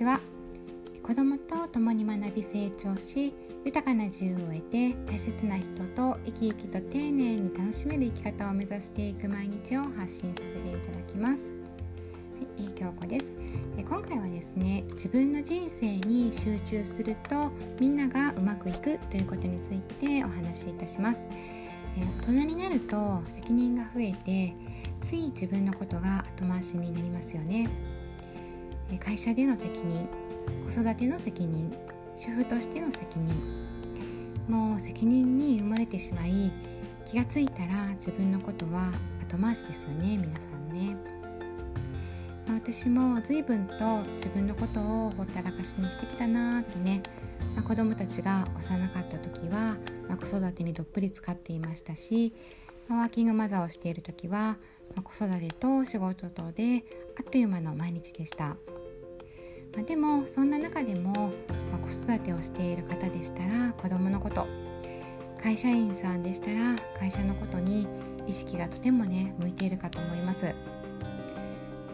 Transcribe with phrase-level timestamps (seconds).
[0.00, 0.18] ちは。
[1.02, 3.34] 子供と共に学び成長し
[3.66, 13.36] 豊かな自由を得て大切な人と生き生きと丁寧に楽しめる生き方を目指していく毎日を発信させていただきます、はい、えー、京子です。
[13.76, 21.28] え今回はですね自分の人生に集中するとみんながうまくいくということについてお話しいたします。
[21.98, 24.54] え大人になると責任が増えて
[25.02, 27.89] つい自分のことが後回しになりますよね。
[28.98, 30.08] 会社での責任
[30.64, 31.72] 子育ての責任
[32.16, 33.60] 主婦としての責任
[34.48, 36.52] もう責任に生まれてしまい
[37.04, 40.96] 気がついたら自分のことは後回しですよね皆さんね、
[42.46, 47.02] まあ、私も随分と自分のことをほったらかしにしてきたなとね、
[47.54, 49.76] まあ、子供たちが幼かった時は、
[50.08, 52.34] まあ、子育てにどっぷり使っていましたし、
[52.88, 54.58] まワーキングマザーをしている時は、
[54.96, 56.84] ま子育てと仕事とで
[57.18, 58.56] あっという間の毎日でした。
[59.74, 61.32] まあ、でもそんな中でも、
[61.70, 64.46] まあ、子育てをしている方でしたら子供のこと
[65.42, 67.86] 会社員さんでしたら会社のことに
[68.26, 70.54] 意識がとてもね向いているかと思います。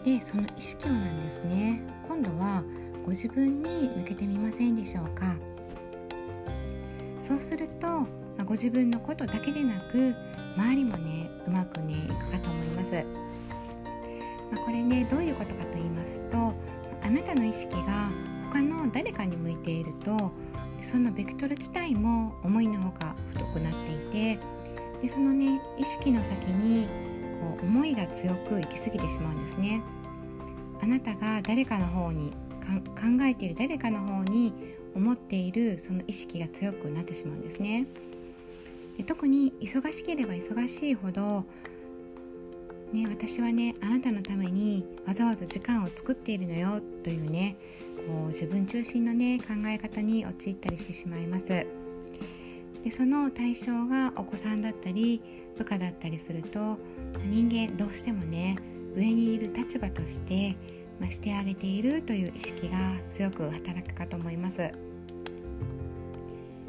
[0.04, 1.80] でその意識をなんですね。
[2.08, 2.62] 今度は
[3.04, 5.36] ご自分に向けてみませんでしょうか。
[7.18, 8.06] そうすると、ま
[8.40, 10.14] あ、ご自分のことだけでなく
[10.56, 13.04] 周りもねうまくねいくかと思います、
[14.52, 16.54] まあ、これねどういうことかと言いますと
[17.06, 18.10] あなたの意識が
[18.50, 20.32] 他の誰かに向いていると
[20.82, 24.40] そのベクトル自体も思いのほか太くなっていて
[25.00, 26.88] でそのね意識の先に
[27.40, 29.82] こう思いが強く行き過ぎてしまうんですね。
[30.82, 34.52] あなたが誰かの方に考えている誰かの方に
[34.94, 37.86] 思っているその意識が強くなってしまうんですね。
[38.98, 41.44] で特に忙しければ忙しいほど
[42.96, 47.58] ね、私はねあなたのためにわざわざ時間を作っているのよというね
[48.08, 51.66] こう自分中心のね考え方に陥ったりしてしまいます。
[52.82, 55.20] でその対象がお子さんだったり
[55.58, 56.78] 部下だったりすると
[57.28, 58.56] 人間どうしてもね
[58.94, 60.56] 上にいる立場として、
[60.98, 64.72] まあ、してあげているという意識が強く働くかと思います。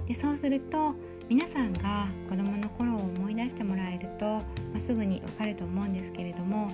[0.08, 0.94] でそうすると
[1.30, 4.44] 皆さんが子どもの頃を思い出してもらえると、ま
[4.78, 6.68] あ、すぐにわかると思うんですけれども、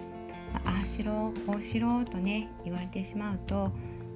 [0.53, 3.71] まあ、あしろこうしろとね言われてしまうと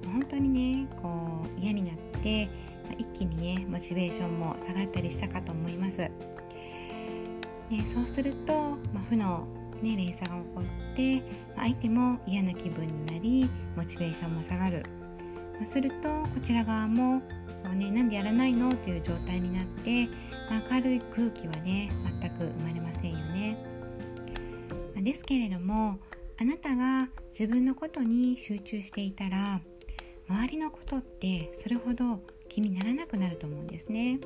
[0.06, 2.46] 本当にねこう嫌になって、
[2.84, 5.98] まあ、一気にねモチベーションも下がったりしたかと思います。
[5.98, 8.52] ね、そうすると、
[8.94, 9.46] まあ、負の、
[9.82, 11.16] ね、連鎖が起こって、
[11.54, 14.84] まあ、相手も嫌な気分になりモチベーションも下がる。
[15.58, 17.20] そうするとこちら側も
[17.64, 18.76] もうねなんでやらないの？
[18.76, 20.06] という状態になって、
[20.50, 23.58] まあ、明るい空気はね全く生まれませんよね。
[24.94, 25.98] まあ、ですけれども
[26.40, 29.60] あなたが自分のことに集中していたら
[30.28, 34.20] 周りのことってそれほど気にならなくなると思うんですね。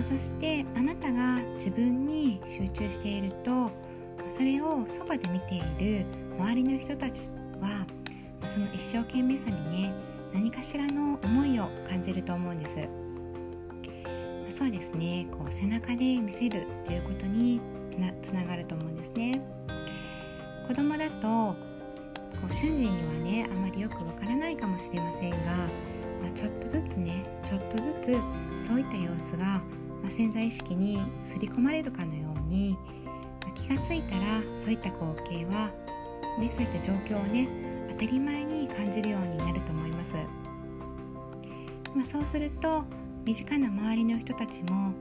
[0.00, 3.70] そしてあなたが自分に集中していると
[4.28, 5.60] それをそばで見てい
[6.00, 6.04] る
[6.38, 7.30] 周りの人たち
[7.62, 7.86] は
[8.44, 9.94] その一生懸命さにね
[10.36, 12.86] 何かしらの思いを感じると思うんです。
[14.50, 15.26] そうですね。
[15.30, 17.58] こう背中で見せるということに
[17.98, 19.40] なつながると思うんですね。
[20.68, 21.56] 子供だとこ
[22.50, 25.36] う瞬時にはねあまりよくわからないかもしれませんが、
[26.20, 28.16] まあ、ちょっとずつねちょっとずつ
[28.56, 29.62] そういった様子が、ま
[30.08, 32.76] あ、潜在意識に刷り込まれるかのように、
[33.40, 35.70] まあ、気が付いたらそういった光景は、
[36.38, 37.48] ね、そういった状況をね
[37.98, 40.14] 当たり前に感じるようになると思います、
[41.94, 42.84] まあ、そうすると
[43.24, 44.92] 身近な周りの人たちも、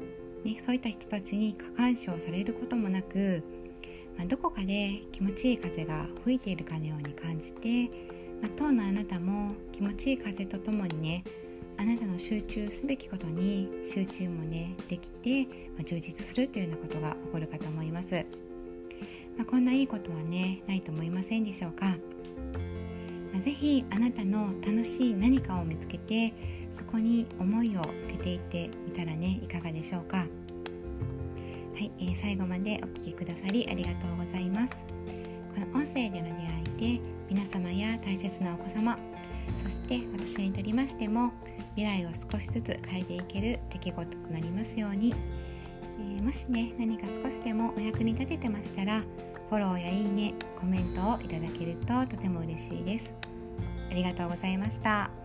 [0.46, 3.44] ね、そういった人たちに過干渉されることもなく、
[4.18, 7.90] まあ、どこかで気持ちいい風が吹いているかのように感じて、
[8.42, 11.26] まあ、当のあなたも気持ちいい風とともにね
[11.78, 18.26] あなたの集中すべきことに集中もねできて、まあ、充実するというようなことが起こるかと思います、
[19.38, 21.98] まあ、こんないいことはねないと思いませんでしょうか？
[23.40, 26.34] ぜひあなたの楽しい何かを見つけて
[26.70, 30.18] そこに思いを向けていってみたらねいかがでしょうか。
[30.18, 30.26] は
[31.82, 34.86] い、えー、最後までお聴きくださりありがとうございます。
[35.56, 36.32] この音声での出
[36.80, 38.98] 会いで皆様や大切なお子様
[39.62, 41.32] そして私にとりましても
[41.76, 45.16] 未来を少しずつ変えていける出来事となりますように、
[46.00, 49.02] えー、もしね何か少しでもお役に立ててましたら
[49.50, 53.14] フォローやいいねコメントをいただけるととても嬉しいです
[53.90, 55.25] ありがとうございました。